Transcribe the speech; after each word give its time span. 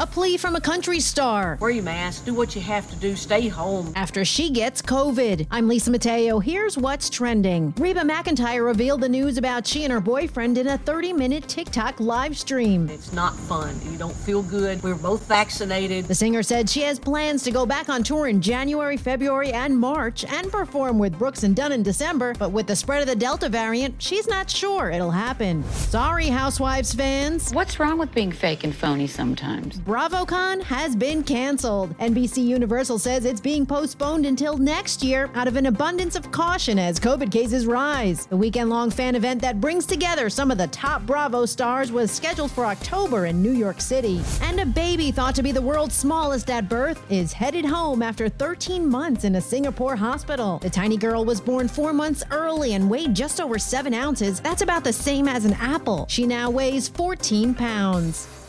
A 0.00 0.06
plea 0.06 0.38
from 0.38 0.56
a 0.56 0.60
country 0.62 0.98
star. 0.98 1.58
Wear 1.60 1.70
your 1.70 1.84
mask, 1.84 2.24
do 2.24 2.32
what 2.32 2.54
you 2.54 2.62
have 2.62 2.88
to 2.88 2.96
do, 2.96 3.14
stay 3.14 3.48
home. 3.48 3.92
After 3.94 4.24
she 4.24 4.48
gets 4.48 4.80
COVID. 4.80 5.46
I'm 5.50 5.68
Lisa 5.68 5.90
Mateo. 5.90 6.38
Here's 6.38 6.78
what's 6.78 7.10
trending. 7.10 7.74
Reba 7.76 8.00
McEntire 8.00 8.64
revealed 8.64 9.02
the 9.02 9.10
news 9.10 9.36
about 9.36 9.66
she 9.66 9.84
and 9.84 9.92
her 9.92 10.00
boyfriend 10.00 10.56
in 10.56 10.68
a 10.68 10.78
30 10.78 11.12
minute 11.12 11.46
TikTok 11.48 12.00
live 12.00 12.38
stream. 12.38 12.88
It's 12.88 13.12
not 13.12 13.36
fun. 13.36 13.78
You 13.92 13.98
don't 13.98 14.16
feel 14.16 14.42
good. 14.42 14.82
We're 14.82 14.94
both 14.94 15.28
vaccinated. 15.28 16.06
The 16.06 16.14
singer 16.14 16.42
said 16.42 16.70
she 16.70 16.80
has 16.80 16.98
plans 16.98 17.42
to 17.42 17.50
go 17.50 17.66
back 17.66 17.90
on 17.90 18.02
tour 18.02 18.26
in 18.28 18.40
January, 18.40 18.96
February, 18.96 19.52
and 19.52 19.78
March 19.78 20.24
and 20.24 20.50
perform 20.50 20.98
with 20.98 21.18
Brooks 21.18 21.42
and 21.42 21.54
Dunn 21.54 21.72
in 21.72 21.82
December, 21.82 22.32
but 22.38 22.52
with 22.52 22.66
the 22.66 22.74
spread 22.74 23.02
of 23.02 23.06
the 23.06 23.16
Delta 23.16 23.50
variant, 23.50 24.00
she's 24.00 24.26
not 24.26 24.48
sure 24.48 24.90
it'll 24.90 25.10
happen. 25.10 25.62
Sorry, 25.72 26.28
Housewives 26.28 26.94
fans. 26.94 27.52
What's 27.52 27.78
wrong 27.78 27.98
with 27.98 28.14
being 28.14 28.32
fake 28.32 28.64
and 28.64 28.74
phony 28.74 29.06
sometimes? 29.06 29.78
BravoCon 29.90 30.62
has 30.62 30.94
been 30.94 31.24
canceled. 31.24 31.98
NBC 31.98 32.46
Universal 32.46 33.00
says 33.00 33.24
it's 33.24 33.40
being 33.40 33.66
postponed 33.66 34.24
until 34.24 34.56
next 34.56 35.02
year 35.02 35.28
out 35.34 35.48
of 35.48 35.56
an 35.56 35.66
abundance 35.66 36.14
of 36.14 36.30
caution 36.30 36.78
as 36.78 37.00
COVID 37.00 37.32
cases 37.32 37.66
rise. 37.66 38.26
The 38.26 38.36
weekend 38.36 38.70
long 38.70 38.92
fan 38.92 39.16
event 39.16 39.42
that 39.42 39.60
brings 39.60 39.86
together 39.86 40.30
some 40.30 40.52
of 40.52 40.58
the 40.58 40.68
top 40.68 41.04
Bravo 41.06 41.44
stars 41.44 41.90
was 41.90 42.12
scheduled 42.12 42.52
for 42.52 42.66
October 42.66 43.26
in 43.26 43.42
New 43.42 43.50
York 43.50 43.80
City. 43.80 44.20
And 44.42 44.60
a 44.60 44.64
baby 44.64 45.10
thought 45.10 45.34
to 45.34 45.42
be 45.42 45.50
the 45.50 45.60
world's 45.60 45.96
smallest 45.96 46.50
at 46.50 46.68
birth 46.68 47.02
is 47.10 47.32
headed 47.32 47.64
home 47.64 48.00
after 48.00 48.28
13 48.28 48.88
months 48.88 49.24
in 49.24 49.34
a 49.34 49.40
Singapore 49.40 49.96
hospital. 49.96 50.60
The 50.60 50.70
tiny 50.70 50.98
girl 50.98 51.24
was 51.24 51.40
born 51.40 51.66
four 51.66 51.92
months 51.92 52.22
early 52.30 52.74
and 52.74 52.88
weighed 52.88 53.12
just 53.16 53.40
over 53.40 53.58
seven 53.58 53.92
ounces. 53.92 54.38
That's 54.38 54.62
about 54.62 54.84
the 54.84 54.92
same 54.92 55.26
as 55.26 55.44
an 55.44 55.54
apple. 55.54 56.06
She 56.08 56.28
now 56.28 56.48
weighs 56.48 56.86
14 56.86 57.54
pounds. 57.54 58.39